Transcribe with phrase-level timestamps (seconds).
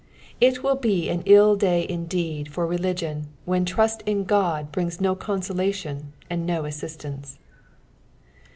[0.39, 5.13] It will be an ill day indeed for religion when trust in God brings no
[5.13, 7.37] consolation and no assistance.